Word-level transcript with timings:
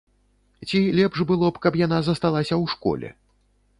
Ці 0.69 0.79
лепш 0.99 1.21
было 1.31 1.51
б, 1.57 1.63
каб 1.65 1.73
яна 1.85 1.99
засталася 2.07 2.55
ў 2.59 2.65
школе? 2.77 3.09